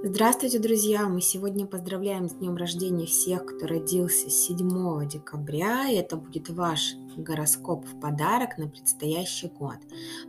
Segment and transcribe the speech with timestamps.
[0.00, 1.08] Здравствуйте, друзья!
[1.08, 5.88] Мы сегодня поздравляем с днем рождения всех, кто родился 7 декабря.
[5.88, 9.78] И это будет ваш гороскоп в подарок на предстоящий год.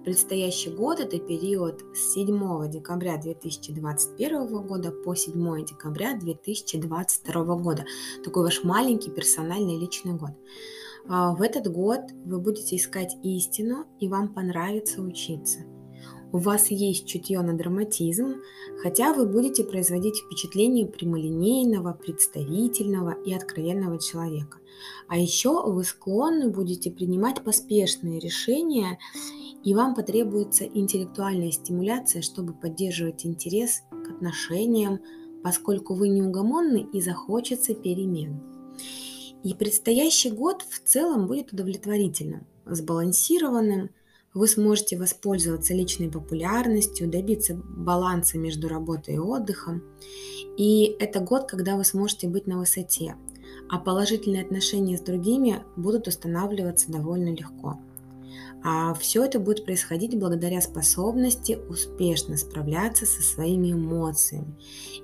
[0.03, 7.85] Предстоящий год– это период с 7 декабря 2021 года по 7 декабря 2022 года.
[8.23, 10.31] Такой ваш маленький персональный личный год.
[11.07, 15.59] А, в этот год вы будете искать истину, и вам понравится учиться–
[16.31, 18.35] у вас есть чутье на драматизм,
[18.81, 24.59] хотя вы будете производить впечатление прямолинейного, представительного и откровенного человека.
[25.07, 28.99] А еще вы склонны будете принимать поспешные решения,
[29.63, 34.99] и вам потребуется интеллектуальная стимуляция, чтобы поддерживать интерес к отношениям,
[35.43, 38.39] поскольку вы неугомонны и захочется перемен.
[39.43, 43.89] И предстоящий год в целом будет удовлетворительным, сбалансированным,
[44.33, 49.83] вы сможете воспользоваться личной популярностью, добиться баланса между работой и отдыхом.
[50.57, 53.15] И это год, когда вы сможете быть на высоте,
[53.69, 57.79] а положительные отношения с другими будут устанавливаться довольно легко.
[58.61, 64.57] А все это будет происходить благодаря способности успешно справляться со своими эмоциями.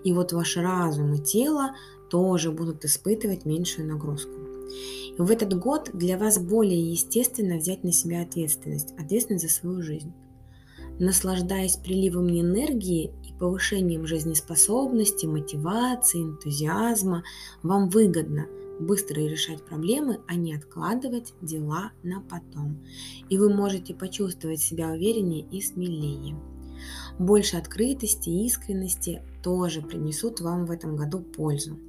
[0.04, 1.72] И вот ваш разум и тело
[2.10, 4.45] тоже будут испытывать меньшую нагрузку.
[5.18, 10.14] В этот год для вас более естественно взять на себя ответственность, ответственность за свою жизнь.
[11.00, 17.24] Наслаждаясь приливом энергии и повышением жизнеспособности, мотивации, энтузиазма,
[17.64, 18.48] вам выгодно
[18.80, 22.84] быстро решать проблемы, а не откладывать дела на потом.
[23.30, 26.36] И вы можете почувствовать себя увереннее и смелее.
[27.20, 31.80] Больше открытости и искренности тоже принесут вам в этом году пользу.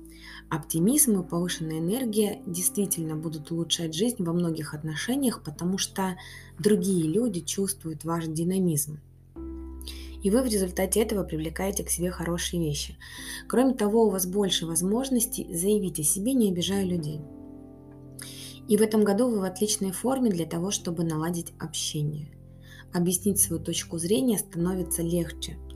[0.48, 6.16] Оптимизм и повышенная энергия действительно будут улучшать жизнь во многих отношениях, потому что
[6.58, 9.00] другие люди чувствуют ваш динамизм.
[10.22, 12.96] И вы в результате этого привлекаете к себе хорошие вещи.
[13.48, 17.20] Кроме того, у вас больше возможностей заявить о себе, не обижая людей.
[18.68, 22.35] И в этом году вы в отличной форме для того, чтобы наладить общение.
[22.96, 25.58] Объяснить свою точку зрения становится легче–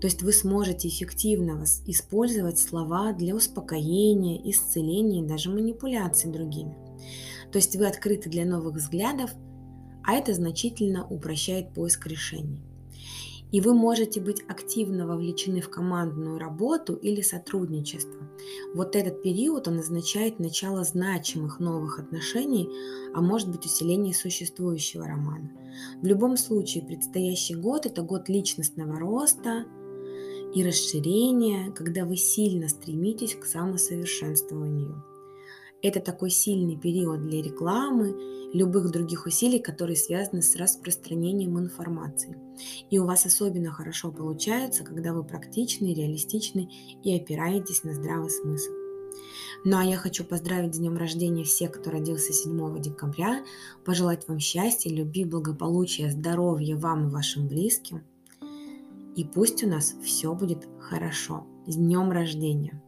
[0.00, 6.76] то есть вы сможете эффективно использовать слова для успокоения, исцеления и даже манипуляции другими.
[7.50, 9.30] То есть вы открыты для новых взглядов,
[10.04, 12.62] а это значительно упрощает поиск решений.
[13.50, 18.28] И вы можете быть активно вовлечены в командную работу или сотрудничество.
[18.74, 22.68] Вот этот период он означает начало значимых новых отношений,
[23.14, 25.50] а может быть усиление существующего романа.
[26.02, 29.64] В любом случае, предстоящий год– это год личностного роста,
[30.54, 35.04] и расширения, когда вы сильно стремитесь к самосовершенствованию.
[35.82, 38.14] Это такой сильный период для рекламы,
[38.52, 42.36] любых других усилий, которые связаны с распространением информации.
[42.90, 46.68] И у вас особенно хорошо получается, когда вы практичны, реалистичны
[47.04, 48.70] и опираетесь на здравый смысл.
[49.64, 53.44] Ну а я хочу поздравить с днем рождения всех, кто родился 7 декабря,
[53.84, 58.02] пожелать вам счастья, любви, благополучия, здоровья вам и вашим близким–
[59.18, 61.44] и пусть у нас все будет хорошо.
[61.66, 62.80] С днем рождения!